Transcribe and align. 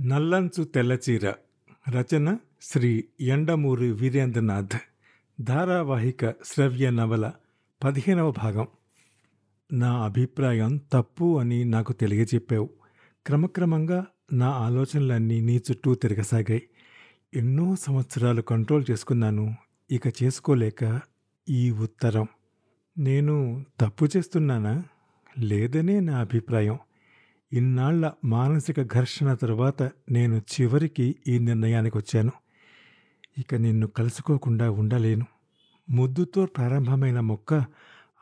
నల్లంచు 0.00 0.64
తెల్లచీర. 0.64 1.32
రచన 1.90 2.38
శ్రీ 2.62 3.04
ఎండమూరి 3.20 3.92
వీరేంద్రనాథ్. 3.92 4.78
ధారావాహిక 5.40 6.30
శ్రవ్య 6.30 6.90
నవల 6.90 7.32
పదిహేనవ 7.84 8.30
భాగం. 8.30 8.66
నా 9.72 10.04
అభిప్రాయం 10.04 10.80
తప్పు 10.92 11.38
అని 11.38 11.64
నాకు 11.64 11.92
తెలియజెప్పావు. 11.92 12.70
క్రమక్రమంగా 13.26 14.06
నా 14.32 14.48
ఆలోచనలన్నీ 14.48 15.40
నీ 15.40 15.56
చుట్టూ 15.56 15.94
తిరగసాగాయి. 15.94 16.62
ఎన్నో 17.34 17.76
సంవత్సరాలు 17.76 18.42
కంట్రోల్ 18.42 18.84
చేసుకున్నాను. 18.90 19.54
ఇక 19.90 20.22
చేసుకోలేక 20.22 21.00
ఈ 21.48 21.70
ఉత్తరం. 21.70 22.26
నేను 22.98 23.64
తప్పు 23.80 24.08
చేస్తున్నానా? 24.16 24.84
లేదనే 25.38 26.00
నా 26.00 26.18
అభిప్రాయం. 26.18 26.78
ఇన్నాళ్ళ 27.52 28.10
మానసిక 28.24 28.82
ఘర్షణ 28.82 29.34
తరువాత 29.34 29.82
నేను 30.10 30.42
చివరికి 30.60 31.16
ఈ 31.28 31.38
నిర్ణయానికి 31.38 31.98
వచ్చాను 31.98 32.32
ఇక 33.38 33.54
నిన్ను 33.54 33.86
కలుసుకోకుండా 33.86 34.70
ఉండలేను. 34.70 35.26
ముద్దుతో 35.90 36.46
ప్రారంభమైన 36.46 37.20
మొక్క 37.20 37.64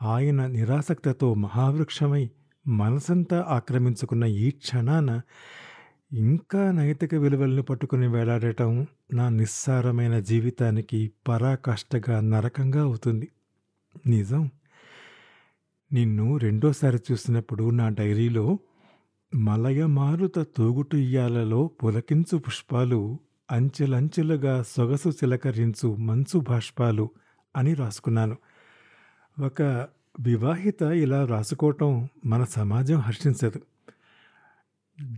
ఆయన 0.01 0.47
నిరాసక్తతో 0.47 1.33
మహావృక్షమై 1.33 2.29
మనసంతా 2.67 3.45
ఆక్రమించుకున్న 3.49 4.23
ఈ 4.23 4.51
క్షణాన 4.51 5.21
ఇంకా 6.13 6.71
నైతిక 6.71 7.15
విలువలను 7.15 7.61
పట్టుకుని 7.61 8.07
వేలాడటం 8.07 8.87
నా 9.13 9.29
నిస్సారమైన 9.29 10.19
జీవితానికి 10.19 11.11
పరాకాష్టగా 11.27 12.19
నరకంగా 12.19 12.81
అవుతుంది. 12.81 13.27
నిజం. 14.07 14.49
నిన్ను 15.93 16.37
రెండోసారి 16.37 16.99
చూసినప్పుడు 17.11 17.69
నా 17.69 17.89
డైరీలో 17.89 18.59
మలయమారుత 19.33 20.39
తూగుటుయ్యాలలో 20.57 21.67
పులకించు 21.67 22.37
పుష్పాలు 22.37 22.99
అంచెలంచెలుగా 23.51 24.63
సొగసు 24.67 25.09
చిలకరించు 25.09 25.95
మంచు 25.99 26.39
బాష్పాలు 26.39 27.05
అని 27.55 27.73
రాసుకున్నాను. 27.73 28.35
ఒక 29.37 29.61
వివాహిత 30.19 30.81
ఇలా 30.81 31.25
రాసుకోవటం 31.25 31.91
మన 32.25 32.43
సమాజం 32.43 32.99
హర్షించదు. 32.99 33.59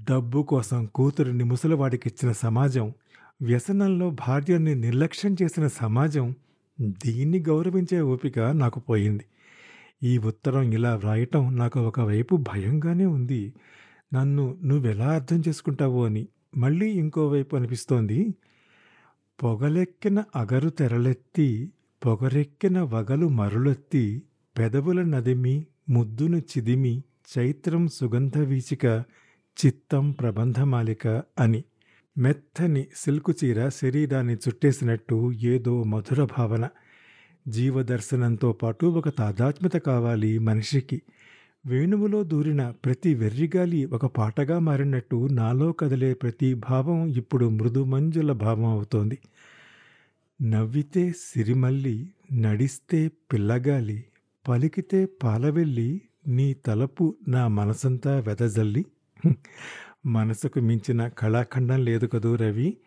డబ్బు 0.03 0.43
కోసం 0.43 0.85
కూతురిని 0.85 1.43
ముసలివాడికిచ్చిన 1.43 2.31
సమాజం 2.31 2.93
వ్యసనంలో 3.41 4.09
భార్యని 4.09 4.75
నిర్లక్ష్యం 4.75 5.35
చేసిన 5.41 5.67
సమాజం 5.67 6.25
దీన్ని 6.79 7.39
గౌరవించే 7.39 8.01
ఓపిక 8.01 8.39
నాకు 8.39 8.79
పోయింది. 8.79 9.25
ఈ 10.03 10.17
ఉత్తరం 10.17 10.73
ఇలా 10.73 10.95
వ్రాయటం 10.95 11.57
నాకు 11.57 11.79
ఒకవైపు 11.79 12.35
భయంగానే 12.49 13.05
ఉంది. 13.05 13.41
నన్ను 14.13 14.57
నువ్వెలా 14.63 15.13
అర్థం 15.13 15.43
చేసుకుంటావు 15.47 16.05
అని 16.05 16.27
మళ్ళీ 16.57 16.89
ఇంకోవైపు 16.89 17.55
అనిపిస్తోంది. 17.55 18.35
పొగలెక్కిన 19.43 20.23
అగరు 20.35 20.69
తెరలెత్తి 20.69 21.71
పొగరెక్కిన 22.05 22.81
వగలు 22.81 23.27
మరులెత్తి 23.27 24.21
పెదవుల 24.57 25.03
నదిమి 25.03 25.67
ముద్దును 25.89 26.37
చిదిమి 26.37 27.03
చైత్రం 27.37 27.87
సుగంధ 27.87 28.37
వీచిక 28.37 28.85
చిత్తం 29.57 30.11
ప్రబంధమాలిక 30.11 31.07
అని 31.39 31.63
మెత్తని 32.17 32.87
సిల్కు 32.95 33.33
చీర 33.43 33.69
శరీరాన్ని 33.69 34.33
చుట్టేసినట్టు 34.33 35.31
ఏదో 35.31 35.83
మధుర 35.83 36.23
భావన. 36.23 36.69
జీవదర్శనంతో 37.47 38.51
పాటు 38.51 38.85
ఒక 38.85 39.09
తాదాత్మ్యత 39.17 39.73
కావాలి 39.73 40.39
మనిషికి. 40.39 41.01
వేణువులో 41.65 42.23
దూరిన 42.23 42.69
ప్రతి 42.85 43.13
వెర్రిగాలి 43.13 43.85
ఒక 43.85 44.05
పాటగా 44.05 44.59
మారినట్టు 44.59 45.27
నాలో 45.31 45.71
కదిలే 45.71 46.13
ప్రతి 46.13 46.53
భావం 46.53 47.07
ఇప్పుడు 47.07 47.49
మృదుమంజుల 47.49 48.31
భావం 48.31 48.65
అవుతోంది. 48.65 49.17
నవ్వితే 50.41 51.11
సిరిమల్లి 51.11 51.95
నడిస్తే 52.33 53.07
పిల్లగాలి 53.33 54.03
పలికితే 54.47 55.05
పాలవెల్లి 55.23 56.01
నీ 56.27 56.53
తలపు 56.53 57.15
నా 57.27 57.47
మనసంతా 57.47 58.19
వెదజల్లి. 58.19 58.85
మనసుకు 60.05 60.59
మించిన 60.59 61.07
కళాఖండం 61.07 61.85
లేదు 61.85 62.07
కదూ 62.07 62.35
రవి. 62.35 62.77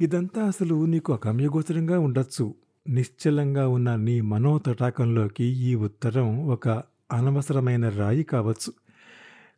ఇదంతా 0.00 0.42
అసలు 0.42 0.86
నీకు 0.86 1.12
అగమ్యగోచరంగా 1.12 1.98
ఉండొచ్చు. 1.98 2.54
నిశ్చలంగా 2.88 3.68
ఉన్న 3.68 3.96
నీ 3.96 4.20
మనోతటాకంలోకి 4.20 5.44
ఈ 5.44 5.74
ఉత్తరం 5.74 6.46
ఒక 6.46 6.66
అనవసరమైన 7.12 7.88
రాయి 7.88 8.22
కావచ్చు. 8.22 8.72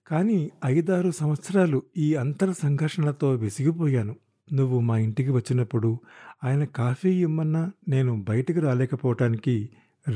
కానీ 0.07 0.51
ఐదారు 0.65 1.11
సంవత్సరాలు 1.11 1.83
ఈ 1.97 2.15
అంతర 2.15 2.53
సంఘర్షణతో 2.53 3.31
విసిగిపోయాను. 3.31 4.17
నువ్వు 4.53 4.81
మా 4.81 4.99
ఇంటికి 4.99 5.31
వచ్చినప్పుడు 5.31 6.01
ఆయన 6.45 6.65
కాఫీ 6.65 7.23
ఇమ్మన్నా 7.23 7.71
నేను 7.89 8.25
బయటికి 8.29 8.61
రాలేకపోవటానికి 8.61 9.69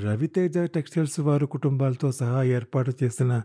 రవితేజ 0.04 0.58
టెక్స్టైల్స్ 0.58 1.20
వారు 1.20 1.46
కుటుంబాలతో 1.46 2.12
సహా 2.12 2.42
ఏర్పాటు 2.42 2.92
చేసిన 3.02 3.42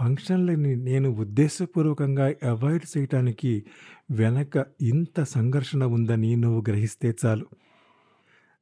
ఫంక్షన్లని 0.00 0.76
నేను 0.76 1.10
ఉద్దేశపూర్వకంగా 1.10 2.26
అవాయిడ్ 2.26 2.98
చేయటానికి 2.98 3.64
వెనక 4.10 4.66
ఇంత 4.80 5.22
సంఘర్షణ 5.22 5.84
ఉందని 5.84 6.36
నువ్వు 6.36 6.64
గ్రహిస్తే 6.68 7.14
చాలు. 7.26 7.46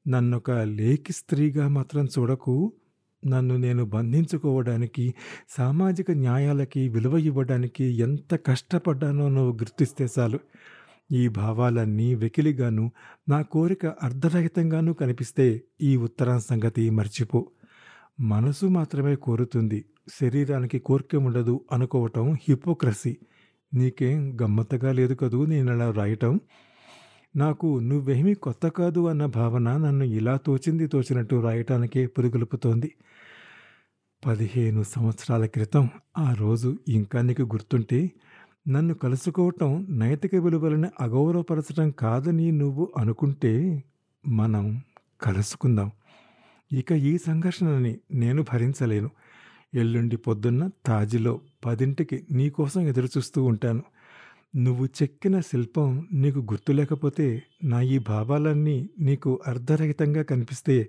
నన్నొక 0.09 0.51
లేఖి 0.51 1.13
స్త్రీగా 1.13 1.69
మాత్రం 1.69 2.05
చూడకు. 2.05 2.73
నన్ను 3.27 3.57
నేను 3.57 3.85
బంధించుకోవడానికి 3.85 5.15
సామాజిక 5.49 6.11
న్యాయాలకి 6.11 6.89
విలువ 6.89 7.19
ఇవ్వడానికి 7.19 7.85
ఎంత 7.85 8.35
కష్టపడ్డానో 8.47 9.29
నువ్వు 9.29 9.53
గుర్తిస్తే 9.53 10.07
చాలు. 10.19 10.39
ఈ 11.13 11.29
భావాలన్నీ 11.29 12.15
వెకిలిగాను 12.15 12.91
నా 13.29 13.43
కోరిక 13.43 13.87
అర్ధరహితంగానూ 13.87 14.93
కనిపిస్తే 14.93 15.63
ఈ 15.81 15.97
ఉత్తరం 15.97 16.41
సంగతి 16.41 16.91
మర్చిపో. 16.91 17.47
మనసు 18.21 18.67
మాత్రమే 18.67 19.15
కోరుతుంది 19.17 19.85
శరీరానికి 20.21 20.79
కోరిక 20.79 21.17
ఉండదు 21.17 21.65
అనుకోవటం 21.73 22.33
హిపోక్రసీ. 22.33 23.17
నీకేం 23.75 24.39
గమ్మత్తగా 24.43 24.93
లేదు 24.93 25.15
కదూ 25.15 25.47
నేను 25.47 25.73
అలా 25.73 25.91
రాయటం? 25.91 26.41
నాకు 27.37 27.79
నువ్వేమీ 27.79 28.35
కొత్త 28.35 28.69
కాదు 28.69 29.09
అన్న 29.09 29.27
భావన 29.27 29.77
నన్ను 29.77 30.05
ఇలా 30.05 30.37
తోచింది 30.37 30.87
తోచినట్టు 30.87 31.37
రాయటానికే 31.37 32.07
పురుగులుపుతోంది. 32.07 32.95
పదిహేను 34.27 34.83
సంవత్సరాల 34.83 35.47
క్రితం 35.47 35.89
ఆ 36.19 36.33
రోజు 36.33 36.79
ఇంకా 36.89 37.23
నీకు 37.23 37.43
గుర్తుంటే 37.43 38.11
నన్ను 38.69 38.95
కలుసుకోవటం 38.95 39.87
నైతిక 39.91 40.35
విలువలను 40.35 40.91
అగౌరవపరచడం 41.01 41.91
కాదని 41.91 42.53
నువ్వు 42.53 42.93
అనుకుంటే 42.97 43.85
మనం 44.29 44.83
కలుసుకుందాం. 45.21 45.91
ఇక 46.73 46.93
ఈ 46.93 47.19
సంఘర్షణని 47.19 47.99
నేను 48.15 48.43
భరించలేను. 48.43 49.11
ఎల్లుండి 49.75 50.17
పొద్దున్న 50.17 50.71
తాజిలో 50.87 51.41
పదింటికి 51.67 52.27
నీకోసం 52.31 52.81
ఎదురుచూస్తూ 52.81 53.45
ఉంటాను. 53.45 53.83
నువ్వు 54.57 54.85
చెక్కిన 54.87 55.41
శిల్పం 55.41 56.09
నీకు 56.13 56.39
గుర్తు 56.39 56.73
లేకపోతే 56.73 57.43
నా 57.65 57.81
ఈ 57.81 57.99
భావాలన్నీ 57.99 58.89
నీకు 59.01 59.41
అర్ధరహితంగా 59.47 60.23
కనిపిస్తే 60.23 60.89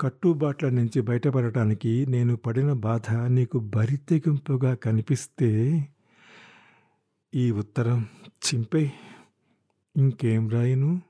కట్టుబాట్ల 0.00 0.68
నుంచి 0.68 1.00
బయటపడటానికి 1.00 2.06
నేను 2.06 2.36
పడిన 2.36 2.72
బాధ 2.72 3.12
నీకు 3.12 3.58
బరితెగింపుగా 3.58 4.74
కనిపిస్తే? 4.74 5.82
ఈ 7.34 7.50
ఉత్తరం 7.50 8.06
చింపే. 8.26 8.92
ఇంకేం 9.96 10.48
రాయను? 10.48 11.00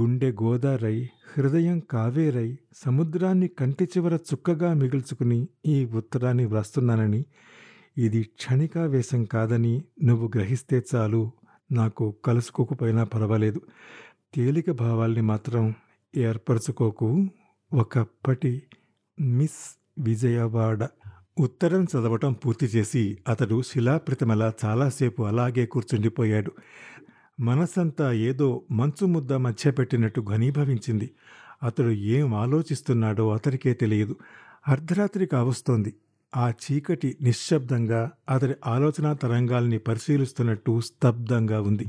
గుండె 0.00 0.32
గోదారై 0.32 1.08
హృదయం 1.36 1.78
కావేరై 1.78 2.56
సముద్రాన్ని 2.76 3.48
కంటి 3.48 3.84
చివర 3.84 4.14
చుక్కగా 4.14 4.74
మిగుల్చుకుని 4.74 5.48
ఈ 5.66 5.84
ఉత్తరాన్ని 5.84 6.44
వ్రాస్తున్నానని 6.44 7.24
ఇది 7.98 8.22
క్షణికావేశం 8.22 9.24
కాదని 9.24 9.82
నువ్వు 10.04 10.30
గ్రహిస్తే 10.34 10.82
చాలు. 10.94 11.30
నాకు 11.72 12.14
కలుసుకోకపోయినా 12.24 13.04
పర్వాలేదు. 13.04 13.60
తేలిక 14.34 14.70
భావాల్ని 14.70 15.20
మాత్రం 15.20 15.74
ఏర్పరచుకోకు. 16.16 17.26
ఒకప్పటి 17.72 18.62
మిస్ 19.20 19.78
విజయవాడ 19.98 20.88
ఉత్తరం 21.40 21.84
చదవటం 21.84 22.32
పూర్తి 22.32 22.66
చేసి 22.66 23.18
అతడు 23.28 23.62
శిలాప్రతిమల 23.62 24.52
చాలాసేపు 24.64 25.22
అలాగే 25.22 25.66
కూర్చుండిపోయాడు. 25.66 26.52
మనసంతా 27.40 28.12
ఏదో 28.12 28.62
మంచు 28.70 29.06
ముద్ద 29.06 29.32
మధ్య 29.32 29.70
పెట్టినట్టు 29.70 30.20
ఘనీభవించింది. 30.20 31.10
అతడు 31.62 31.90
ఏం 31.90 32.34
ఆలోచిస్తున్నాడో 32.34 33.30
అతడికే 33.30 33.74
తెలియదు. 33.74 34.16
అర్ధరాత్రి 34.68 35.26
కావస్తోంది. 35.26 35.94
ఆ 36.36 36.52
చీకటి 36.62 37.16
నిశ్శబ్దంగా 37.22 38.10
అతడి 38.28 38.54
ఆలోచన 38.66 39.12
తరంగాల్ని 39.12 39.78
పరిశీలిస్తున్నట్టు 39.78 40.80
స్తబ్దంగా 40.80 41.60
ఉంది. 41.60 41.86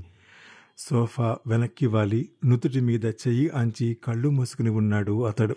సోఫా 0.78 1.38
వెనక్కి 1.48 1.88
వాలి 1.88 2.30
నుదుటి 2.46 2.80
మీద 2.80 3.06
చెయ్యి 3.06 3.50
ఆంచి 3.50 3.98
కళ్ళు 4.04 4.30
మూసుకుని 4.30 4.70
ఉన్నాడు 4.70 5.26
అతడు. 5.26 5.56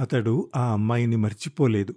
అతడు 0.00 0.50
ఆ 0.56 0.72
అమ్మాయిని 0.72 1.16
మర్చిపోలేదు. 1.16 1.94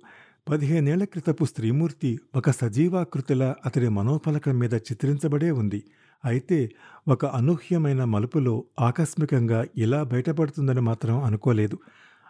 పదిహేనేళ్ళ 0.50 1.04
క్రితపు 1.04 1.46
స్త్రీమూర్తి 1.46 2.20
ఒక 2.36 2.50
సజీవాకృతిలా 2.52 3.56
అతడి 3.66 3.90
మనోఫలకం 3.90 4.60
మీద 4.60 4.74
చిత్రించబడే 4.74 5.52
ఉంది. 5.52 5.84
అయితే 6.26 6.70
ఒక 7.08 7.26
అనూహ్యమైన 7.26 8.04
మలుపులో 8.04 8.64
ఆకస్మికంగా 8.80 9.66
ఇలా 9.78 10.04
బయటపడుతుందని 10.04 10.82
మాత్రం 10.82 11.24
అనుకోలేదు. 11.24 11.78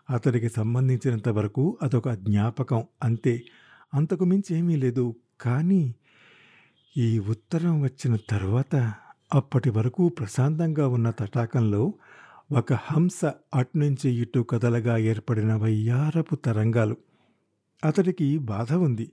అతడికి 0.10 0.50
సంబంధించినంత 0.50 1.30
వరకు 1.30 1.78
అదొక 1.82 2.10
జ్ఞాపకం 2.10 2.84
అంతే. 3.04 3.42
అంతకు 3.94 4.26
మించి 4.26 4.58
ఏమీ 4.58 4.76
లేదు. 4.76 5.16
కానీ 5.42 5.96
ఈ 6.98 7.20
ఉత్తరం 7.20 7.82
వచ్చిన 7.82 8.18
తర్వాత 8.30 8.94
అప్పటి 9.34 9.70
వరకు 9.70 10.10
ప్రశాంతంగా 10.10 10.88
ఉన్న 10.88 11.10
తటాకంలో 11.10 11.94
ఒక 12.52 12.74
హంస 12.74 13.26
అట్నుంచి 13.56 14.10
ఇటు 14.10 14.40
కదలగా 14.40 14.98
ఏర్పడిన 14.98 15.56
వయ్యారపు 15.56 16.36
తరంగాలు. 16.36 16.98
అతడికి 17.86 18.38
బాధ 18.38 18.74
ఉంది. 18.74 19.12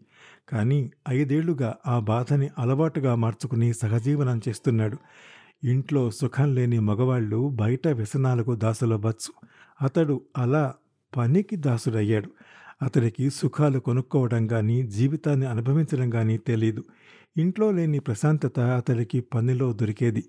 కానీ 0.48 0.90
ఐదేళ్ళుగా 1.08 1.75
ఆ 1.86 1.98
బాధని 1.98 2.48
అలవాటుగా 2.58 3.14
మార్చుకుని 3.14 3.72
సహజీవనం 3.72 4.40
చేస్తున్నాడు. 4.48 4.96
ఇంట్లో 5.64 6.10
సుఖం 6.10 6.54
లేని 6.54 6.78
మగవాళ్ళు 6.78 7.48
బయట 7.48 7.88
వ్యసనాలకు 7.88 8.54
దాసులవ్వచ్చు. 8.54 9.46
అతడు 9.82 10.20
అలా 10.38 10.75
పనికి 11.16 11.56
దాసుడయ్యాడు. 11.56 12.30
అతడికి 12.82 13.30
సుఖాలు 13.30 13.78
కొనుక్కోవడం 13.78 14.46
కానీ 14.46 14.82
జీవితాన్ని 14.82 15.46
అనుభవించడం 15.46 16.10
కానీ 16.10 16.38
తెలియదు 16.38 16.84
ఇంట్లో 17.36 17.70
లేని 17.70 17.98
ప్రశాంతత 17.98 18.60
అతడికి 18.60 19.20
పనిలో 19.20 19.72
దొరికేది. 19.72 20.25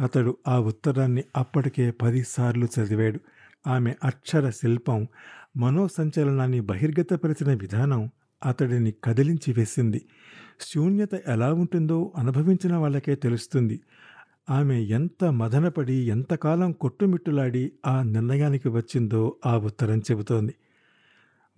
అతడు 0.00 0.36
ఆ 0.48 0.58
ఉత్తరాన్ని 0.58 1.24
అప్పటికే 1.36 1.90
పదిసార్లు 1.90 2.68
చదివాడు. 2.80 3.20
ఆమె 3.66 3.94
అక్షర 4.04 4.50
శిల్పం 4.50 5.06
మనోసంచలనాన్ని 5.56 6.60
బహిర్గతపరిచిన 6.60 7.54
విధానం 7.54 8.10
అతడిని 8.44 8.92
కదిలించి 9.04 9.52
వేసింది. 9.52 10.02
శూన్యత 10.60 11.14
ఎలా 11.28 11.52
ఉంటుందో 11.52 12.12
అనుభవించిన 12.18 12.74
వాళ్ళకే 12.74 13.14
తెలుస్తుంది. 13.14 13.80
ఆమె 14.50 14.80
ఎంత 14.80 15.24
మదనపడి 15.24 15.94
ఎంతకాలం 15.94 16.72
కొట్టుమిట్టులాడి 16.72 17.72
ఆ 17.86 18.02
నిర్ణయానికి 18.02 18.68
వచ్చిందో 18.68 19.36
ఆ 19.46 19.58
ఉత్తరం 19.58 19.98
చెబుతోంది. 19.98 20.54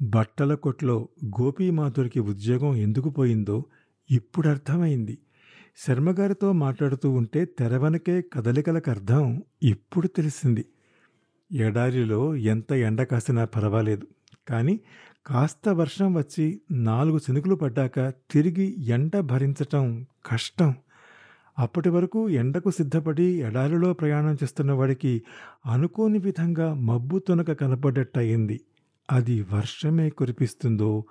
బట్టల 0.02 0.55
కొట్లో 0.55 1.08
గోపీమాధురికి 1.41 2.20
ఉద్యోగం 2.20 2.76
ఎందుకు 2.76 3.11
పోయిందో 3.11 3.64
ఇప్పుడు 4.11 4.49
అర్థమైంది. 4.49 5.19
శర్మగారితో 5.76 6.52
మాట్లాడుతూ 6.52 7.11
ఉంటే 7.11 7.44
తెరవనకే 7.44 8.23
కదలికలకు 8.32 8.91
అర్థం 8.91 9.43
ఇప్పుడు 9.62 10.06
తెలిసింది. 10.06 10.64
ఎడారిలో 11.52 12.37
ఎంత 12.37 12.73
ఎండ 12.73 13.02
కాసినా 13.02 13.44
పర్వాలేదు. 13.44 14.06
కానీ 14.49 14.81
కాస్త 15.26 15.69
వర్షం 15.69 16.14
వచ్చి 16.14 16.61
నాలుగు 16.70 17.19
శనుకులు 17.19 17.55
పడ్డాక 17.55 18.12
తిరిగి 18.31 18.85
ఎండ 18.87 19.20
భరించటం 19.20 20.06
కష్టం. 20.26 20.75
అప్పటి 21.58 21.88
వరకు 21.88 22.29
ఎండకు 22.29 22.70
సిద్ధపడి 22.70 23.25
ఎడారిలో 23.25 23.93
ప్రయాణం 23.93 24.35
చేస్తున్న 24.35 24.73
వాడికి 24.73 25.23
అనుకోని 25.67 26.19
విధంగా 26.19 26.75
మబ్బు 26.75 27.19
తునక 27.19 27.52
కనపడ్డట్టయింది 27.52 28.61
అది 29.12 29.43
వర్షమే 29.43 30.11
కురిపిస్తుందో 30.11 31.05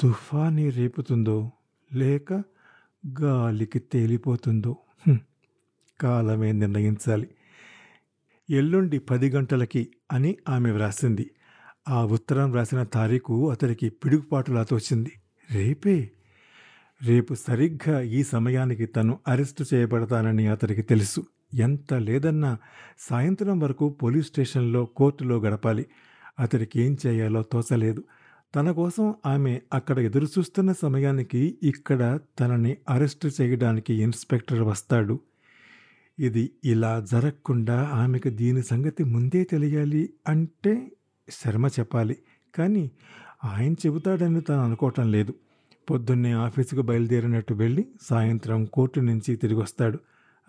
తుఫాని 0.00 0.70
రేపుతుందో 0.70 1.50
లేక 1.94 2.42
గాలికి 3.22 3.78
తేలిపోతుందో? 3.78 4.76
కాలమే 6.00 6.52
నిర్ణయించాలి. 6.52 7.28
ఎల్లుండి 8.50 8.98
పది 8.98 9.30
గంటలకి 9.30 9.88
అని 10.12 10.36
ఆమె 10.48 10.70
వ్రాసింది. 10.70 11.30
ఆ 11.88 12.04
ఉత్తరం 12.04 12.50
వ్రాసిన 12.50 12.82
తారీఖు 12.82 13.50
అతడికి 13.50 13.88
పిడుగుపాటులా 13.88 14.62
తోచింది 14.62 15.12
రేపే? 15.50 16.10
రేపు 17.02 17.34
సరిగ్గా 17.34 18.00
ఈ 18.00 18.22
సమయానికి 18.22 18.86
తను 18.86 19.18
అరెస్టు 19.28 19.64
చేయబడతానని 19.74 20.46
అతడికి 20.46 20.82
తెలుసు. 20.82 21.26
ఎంత 21.54 21.94
లేదన్నా 21.94 22.58
సాయంత్రం 22.98 23.58
వరకు 23.58 23.88
పోలీస్ 23.88 24.26
స్టేషన్లో 24.26 24.84
కోర్టులో 24.84 25.38
గడపాలి. 25.38 25.86
అతడికి 26.38 26.80
ఏం 26.80 26.96
చేయాలో 27.06 27.42
తోచలేదు. 27.42 28.04
తన 28.54 28.70
కోసం 28.70 29.14
ఆమె 29.26 29.60
అక్కడ 29.72 29.98
ఎదురుచూస్తున్న 29.98 30.72
సమయానికి 30.72 31.58
ఇక్కడ 31.62 32.18
తనని 32.40 32.76
అరెస్ట్ 32.88 33.40
చేయడానికి 33.40 33.94
ఇన్స్పెక్టర్ 33.94 34.62
వస్తాడు. 34.62 35.20
ఇది 36.18 36.50
ఇలా 36.64 37.06
జరగకుండా 37.10 37.90
ఆమెకు 37.94 38.28
దీని 38.28 38.62
సంగతి 38.62 39.04
ముందే 39.04 39.44
తెలియాలి 39.44 40.10
అంటే 40.28 40.92
శర్మ 41.30 41.66
చెప్పాలి. 41.66 42.16
కానీ 42.54 42.90
ఆయన 43.44 43.72
చెబుతాడని 43.72 44.40
తను 44.40 44.64
అనుకోవటం 44.64 45.12
లేదు. 45.12 45.34
పొద్దున్నే 45.90 46.32
ఆఫీసుకు 46.32 46.82
బయలుదేరినట్టు 46.82 47.54
వెళ్ళి 47.54 47.86
సాయంత్రం 48.02 48.64
కోర్టు 48.64 49.00
నుంచి 49.00 49.36
తిరిగి 49.36 49.60
వస్తాడు. 49.60 49.98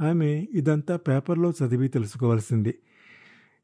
ఆమె 0.01 0.47
ఇదంతా 0.51 0.97
పేపర్లో 0.97 1.53
చదివి 1.63 1.87
తెలుసుకోవాల్సింది. 1.87 2.75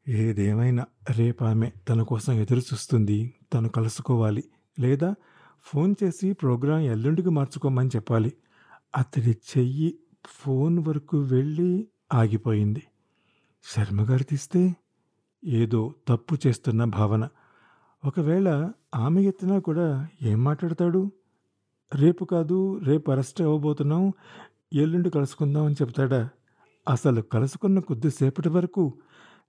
ఏదేమైనా 0.08 0.86
రేపు 1.10 1.44
ఆమె 1.44 1.72
తన 1.90 2.02
కోసం 2.02 2.34
ఎదురు 2.34 2.60
చూస్తుంది. 2.60 3.36
తను 3.54 3.70
కలుసుకోవాలి. 3.70 4.44
లేదా 4.80 5.16
ఫోన్ 5.64 5.96
చేసి 6.04 6.34
ప్రోగ్రాం 6.34 6.80
ఎల్లుండికి 6.80 7.30
మార్చుకోమని 7.30 7.90
చెప్పాలి. 7.96 8.34
అతడి 8.98 9.32
చెయ్యి 9.32 10.00
ఫోన్ 10.26 10.80
వరకు 10.80 11.18
వెళ్ళి 11.18 11.88
ఆగిపోయింది. 12.14 12.84
శర్మగారు 13.76 14.24
తీస్తే 14.24 14.76
ఏదో 15.46 15.94
తప్పు 16.08 16.38
చేస్తున్న 16.48 16.84
భావన. 16.84 17.28
ఒకవేళ 18.06 18.72
ఆమె 18.96 19.22
ఎత్తినా 19.22 19.60
కూడా 19.60 20.08
ఏం 20.22 20.44
మాట్లాడతాడు? 20.44 21.12
రేపు 21.96 22.26
కాదు 22.26 22.78
రేపు 22.78 23.12
అరెస్ట్ 23.12 23.42
అవ్వబోతున్నాం. 23.42 24.14
ఎల్లుండి 24.74 25.10
కలుసుకుందాం 25.10 25.66
అని 25.66 25.76
చెప్తాడా? 25.82 26.30
అసలు 26.90 27.22
కలుసుకున్న 27.22 27.80
కొద్దిసేపటి 27.80 28.50
వరకు 28.50 28.94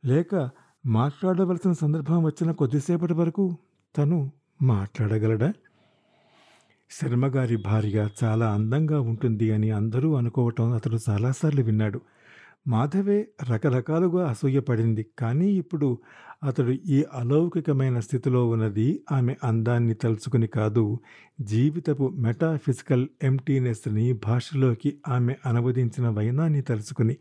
లేక 0.05 0.51
మాట్లాడవలసిన 0.87 1.73
సందర్భం 1.73 2.25
వచ్చిన 2.25 2.53
కొద్దిసేపటి 2.53 3.13
వరకు 3.13 3.57
తను 3.99 4.33
మాట్లాడగలడా? 4.63 5.53
శర్మగారి 6.91 7.57
భార్య 7.57 8.09
చాలా 8.25 8.55
అందంగా 8.55 9.01
ఉంటుంది 9.01 9.53
అని 9.53 9.71
అందరూ 9.71 10.15
అనుకోవటం 10.15 10.73
అతడు 10.73 10.99
చాలాసార్లు 11.11 11.63
విన్నాడు. 11.63 12.01
మాధవే 12.69 13.29
రకరకాలుగా 13.51 14.29
అసూయపడింది. 14.29 15.07
కానీ 15.19 15.53
ఇప్పుడు 15.53 15.99
అతడు 16.45 16.71
ఈ 16.71 17.05
అలౌకికమైన 17.15 18.01
స్థితిలో 18.01 18.49
ఉన్నది 18.49 19.01
ఆమె 19.13 19.37
అందాన్ని 19.45 19.95
తలుచుకుని 19.95 20.47
కాదు 20.47 21.01
జీవితపు 21.41 22.09
మెటాఫిజికల్ 22.09 23.09
ఎంటీనెస్ని 23.23 24.13
భాషలోకి 24.13 24.99
ఆమె 25.09 25.37
అనువదించిన 25.47 26.09
వైనాన్ని 26.09 26.63
తలుచుకుని. 26.63 27.17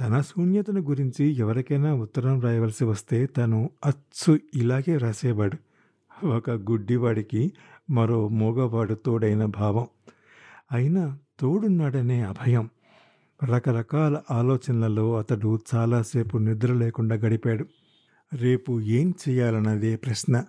తన 0.00 0.20
శూన్యతను 0.20 0.80
గురించి 0.80 1.36
ఎవరికైనా 1.36 1.94
ఉత్తరం 1.94 2.40
రాయవలసి 2.40 2.84
వస్తే 2.84 3.26
తను 3.26 3.70
అచ్చు 3.84 4.38
ఇలాగే 4.54 4.96
రాసేవాడు. 4.96 5.56
ఒక 6.26 6.50
గుడ్డివాడికి 6.50 7.52
మరో 7.90 8.28
మూగవాడు 8.28 8.94
తోడైన 8.94 9.44
భావం. 9.44 9.86
అయినా 10.72 11.18
తోడున్నాడనే 11.40 12.22
అభయం. 12.22 12.70
రకరకాల 13.44 14.20
ఆలోచనలలో 14.30 15.18
అతడు 15.18 15.58
చాలాసేపు 15.74 16.38
నిద్ర 16.38 16.72
లేకుండా 16.72 17.16
గడిపాడు. 17.16 17.66
రేపు 18.34 18.80
ఏం 18.80 19.14
చేయాలన్నదే 19.28 19.96
ప్రశ్న. 19.96 20.44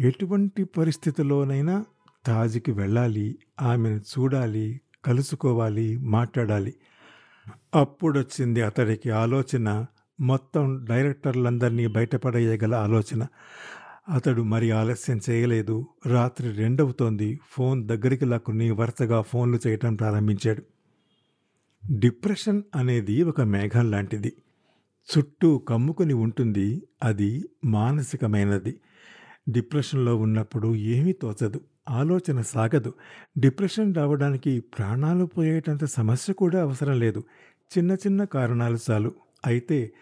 ఎటువంటి 0.00 0.64
పరిస్థితిలోనైనా 0.64 1.84
తాజ్కి 2.26 2.72
వెళ్ళాలి 2.72 3.38
ఆమెను 3.62 3.96
చూడాలి 3.96 4.80
కలుసుకోవాలి 5.04 5.96
మాట్లాడాలి. 5.96 6.74
అప్పుడొచ్చింది 7.74 8.62
అతడికి 8.62 9.10
ఆలోచన. 9.10 9.86
మొత్తం 10.20 10.84
డైరెక్టర్లందరినీ 10.84 11.86
బయటపడేయగల 11.86 12.74
ఆలోచన. 12.74 13.26
అతడు 14.14 14.42
మరి 14.42 14.70
ఆలస్యం 14.70 15.20
చేయలేదు. 15.30 15.86
రాత్రి 16.06 16.52
రెండవుతోంది. 16.52 17.40
ఫోన్ 17.50 17.88
దగ్గరికి 17.88 18.24
లాక్కుని 18.24 18.70
వరుసగా 18.70 19.20
ఫోన్లు 19.20 19.58
చేయటం 19.66 19.94
ప్రారంభించాడు. 19.94 20.62
డిప్రెషన్ 21.90 22.62
అనేది 22.74 23.22
ఒక 23.22 23.40
మేఘం 23.40 23.90
లాంటిది. 23.90 24.32
చుట్టూ 25.18 25.58
కమ్ముకొని 25.58 26.12
ఉంటుంది. 26.12 26.82
అది 27.02 27.44
మానసికమైనది. 27.64 28.80
డిప్రెషన్లో 29.48 30.16
ఉన్నప్పుడు 30.16 30.74
ఏమీ 30.74 31.12
తోచదు. 31.12 31.60
ఆలోచన 31.88 32.42
సాగదు. 32.42 32.94
డిప్రెషన్ 33.38 33.94
రావడానికి 33.94 34.60
ప్రాణాలు 34.60 35.24
పోయేటంత 35.24 35.84
సమస్య 35.84 36.32
కూడా 36.32 36.62
అవసరం 36.62 36.98
లేదు. 36.98 37.24
చిన్న 37.78 37.92
చిన్న 37.92 38.24
కారణాలు 38.24 38.78
చాలు. 38.90 39.14
అయితే 39.46 39.92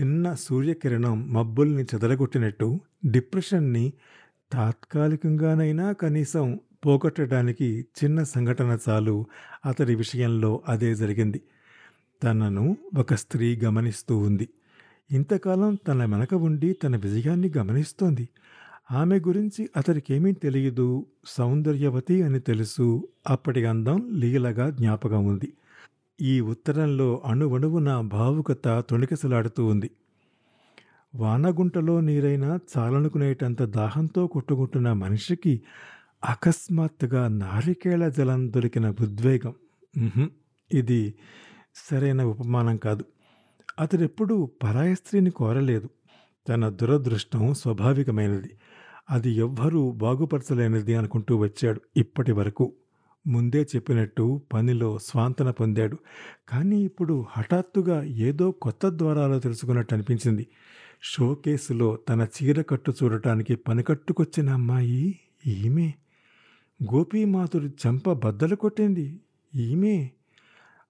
చిన్న 0.00 0.34
సూర్యకిరణం 0.34 1.32
మబ్బుల్ని 1.32 1.82
చెదరగొట్టినట్టు 1.82 2.80
డిప్రెషన్ని 3.06 3.92
తాత్కాలికంగానైనా 4.52 5.92
కనీసం 5.92 6.60
పోగొట్టడానికి 6.86 7.86
చిన్న 8.04 8.22
సంఘటన 8.22 8.78
చాలు 8.88 9.26
అతడి 9.66 9.94
విషయంలో 9.94 10.62
అదే 10.68 10.94
జరిగింది. 10.94 11.42
తనను 12.22 12.76
ఒక 12.98 13.14
స్త్రీ 13.14 13.56
గమనిస్తూ 13.56 14.18
ఉంది. 14.18 14.48
ఇంతకాలం 15.10 15.78
తన 15.88 16.04
వెనక 16.04 16.34
ఉండి 16.34 16.72
తన 16.72 16.96
విజయాన్ని 16.96 17.52
గమనిస్తోంది. 17.56 18.28
ఆమె 18.92 19.18
గురించి 19.18 19.68
అతడికేమీ 19.76 20.32
తెలియదు 20.32 21.06
సౌందర్యవతి 21.26 22.22
అని 22.22 22.40
తెలుసు 22.40 23.08
అప్పటి 23.30 23.64
అందం 23.64 24.10
లీలగా 24.12 24.70
జ్ఞాపకం 24.70 25.24
ఉంది. 25.26 25.52
ఈ 26.20 26.40
ఉత్తరంలో 26.40 27.22
అణువణువున 27.24 28.00
భావుకత 28.00 28.84
తొణికిసలాడుతూ 28.90 29.66
ఉంది. 29.66 29.90
వానగుంటలో 31.14 32.00
నీరైనా 32.00 32.58
చాలనుకునేటంత 32.78 33.62
దాహంతో 33.62 34.26
కొట్టుకుంటున్న 34.26 34.92
మనిషికి 34.92 35.62
అకస్మాత్తుగా 36.24 37.28
నారికేళ 37.28 38.08
జలం 38.08 38.52
దొరికిన 38.52 38.90
ఉద్వేగం. 38.90 39.54
ఇది 40.72 41.14
సరైన 41.90 42.22
ఉపమానం 42.22 42.76
కాదు. 42.76 43.04
అతడెప్పుడూ 43.80 44.50
పరాయ 44.62 44.94
స్త్రీని 44.94 45.30
కోరలేదు. 45.30 45.88
తన 46.48 46.68
దురదృష్టం 46.68 47.54
స్వాభావికమైనది. 47.54 48.50
అది 49.10 49.30
ఎవ్వరూ 49.30 49.92
బాగుపరచలేనిది 49.92 50.94
అనుకుంటూ 50.94 51.36
వచ్చాడు 51.36 51.80
ఇప్పటి 51.96 52.32
వరకు. 52.32 52.72
ముందే 53.26 53.62
చెప్పినట్టు 53.62 54.40
పనిలో 54.52 54.98
స్వాంతన 54.98 55.50
పొందాడు. 55.50 55.98
కానీ 56.48 56.84
ఇప్పుడు 56.84 57.24
హఠాత్తుగా 57.28 58.02
ఏదో 58.02 58.50
కొత్త 58.50 58.88
ద్వారాలో 58.88 59.40
తెలుసుకున్నట్టు 59.40 59.94
అనిపించింది. 59.94 60.46
షోకేసులో 61.02 61.98
తన 62.08 62.26
చీర 62.42 62.62
కట్టు 62.62 62.92
చూడటానికి 63.02 63.54
పనికట్టుకొచ్చిన 63.54 64.50
అమ్మాయి 64.50 65.18
ఈమె. 65.46 65.92
గోపీమాతుడు 66.94 67.66
చంప 67.66 68.12
బద్దలు 68.12 68.56
కొట్టింది 68.56 69.20
ఈమె. 69.54 70.08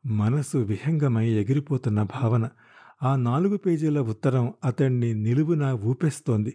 మనసు 0.07 0.59
విహంగమై 0.59 1.29
ఎగిరిపోతున్న 1.29 2.03
భావన. 2.03 2.49
ఆ 3.03 3.17
నాలుగు 3.17 3.57
పేజీల 3.57 4.01
ఉత్తరం 4.01 4.55
అతన్ని 4.65 5.15
నిలువున 5.15 5.65
ఊపేస్తోంది. 5.65 6.55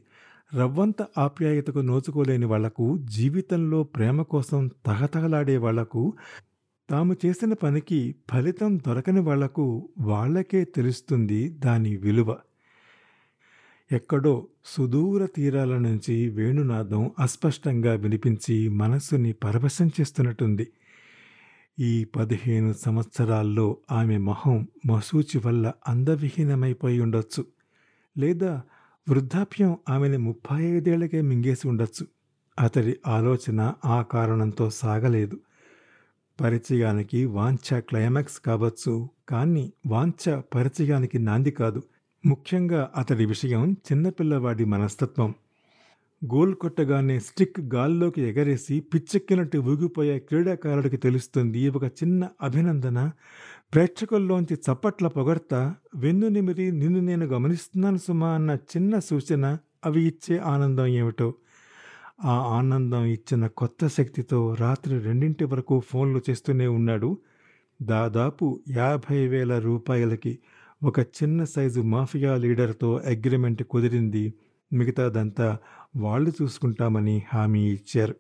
రవ్వంత 0.55 0.95
ఆప్యాయతకు 1.17 1.79
నోచుకోలేని 1.79 2.45
వాళ్ళకు 2.45 2.97
జీవితంలో 2.97 3.83
ప్రేమ 3.83 4.21
కోసం 4.21 4.69
తహతహలాడే 4.85 5.57
వాళ్ళకు 5.57 6.13
తాము 6.89 7.15
చేసిన 7.25 7.53
పనికి 7.53 8.15
ఫలితం 8.31 8.77
దొరకని 8.77 9.19
వాళ్ళకు 9.19 9.89
వాళ్ళకే 9.97 10.65
తెలుస్తుంది 10.65 11.49
దాని 11.49 11.97
విలువ. 11.97 12.37
ఎక్కడో 13.91 14.47
సుదూర 14.65 15.25
తీరాల 15.25 15.77
నుంచి 15.77 16.29
వేణునాదం 16.29 17.11
అస్పష్టంగా 17.19 17.93
వినిపించి 17.93 18.69
మనస్సుని 18.69 19.33
పరవశం 19.33 19.91
చేస్తున్నట్టుంది. 20.01 20.67
ఈ 21.79 22.05
పదిహేను 22.05 22.73
సంవత్సరాల్లో 22.73 23.77
ఆమె 23.91 24.17
మొహం 24.17 24.67
మసూచి 24.85 25.41
వల్ల 25.45 25.71
అందవిహీనమైపోయి 25.87 26.99
ఉండొచ్చు. 26.99 27.45
లేదా 28.17 28.61
వృద్ధాప్యం 29.07 29.77
ఆమెని 29.89 30.17
ముప్పై 30.17 30.63
ఐదేళ్ళకే 30.63 31.21
మింగేసి 31.21 31.67
ఉండొచ్చు. 31.67 32.03
అతడి 32.57 32.97
ఆలోచన 33.07 33.73
ఆ 33.85 34.01
కారణంతో 34.01 34.69
సాగలేదు. 34.69 35.37
పరిచయానికి 36.39 37.25
వాంఛ 37.25 37.79
క్లైమాక్స్ 37.79 38.39
కావచ్చు 38.39 38.93
కానీ 39.29 39.73
వాంఛ 39.87 40.41
పరిచయానికి 40.55 41.19
నాంది 41.19 41.51
కాదు. 41.51 41.81
ముఖ్యంగా 42.23 42.91
అతడి 42.95 43.25
విషయం 43.25 43.63
చిన్నపిల్లవాడి 43.87 44.65
మనస్తత్వం. 44.65 45.31
గోల్ 46.21 46.55
కొట్టగానే 46.55 47.19
స్టిక్ 47.19 47.59
గాల్లోకి 47.73 48.21
ఎగరేసి 48.21 48.79
పిచ్చెక్కినట్టు 48.93 49.57
ఊగిపోయే 49.57 50.19
క్రీడాకారుడికి 50.19 50.97
తెలుస్తుంది 50.97 51.69
ఒక 51.69 51.85
చిన్న 51.99 52.27
అభినందన 52.41 52.99
ప్రేక్షకుల్లోంచి 53.73 54.55
చప్పట్ల 54.55 55.07
పొగడ్త 55.07 55.75
వెన్ను 55.95 56.27
నిమిరి 56.27 56.71
నిన్ను 56.71 56.99
నేను 56.99 57.25
గమనిస్తున్నాను 57.25 57.97
సుమా 57.97 58.29
అన్న 58.29 58.51
చిన్న 58.51 58.99
సూచన 58.99 59.57
అవి 59.85 60.03
ఇచ్చే 60.03 60.37
ఆనందం 60.37 60.85
ఏమిటో. 60.85 61.33
ఆ 62.23 62.29
ఆనందం 62.29 63.05
ఇచ్చిన 63.05 63.47
కొత్త 63.47 63.87
శక్తితో 63.87 64.53
రాత్రి 64.59 64.99
రెండింటి 64.99 65.43
వరకు 65.45 65.79
ఫోన్లు 65.79 66.21
చేస్తూనే 66.29 66.67
ఉన్నాడు. 66.67 67.17
దాదాపు 67.81 68.59
యాభై 68.69 69.27
వేల 69.27 69.59
రూపాయలకి 69.59 70.39
ఒక 70.83 70.99
చిన్న 70.99 71.43
సైజు 71.43 71.81
మాఫియా 71.81 72.35
లీడర్తో 72.35 72.97
అగ్రిమెంట్ 72.97 73.63
కుదిరింది. 73.63 74.33
మిగతాదంతా 74.73 75.57
వాళ్ళు 75.95 76.31
చూసుకుంటామని 76.41 77.23
హామీ 77.33 77.73
ఇచ్చారు. 77.73 78.15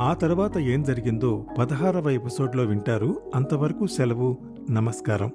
ఆ 0.00 0.14
తర్వాత 0.14 0.58
ఏం 0.58 0.82
జరిగిందో 0.82 1.46
పదహారవ 1.58 2.10
ఎపిసోడ్లో 2.10 2.64
వింటారు. 2.64 3.32
అంతవరకు 3.34 3.86
సెలవు 3.86 4.38
నమస్కారం. 4.70 5.30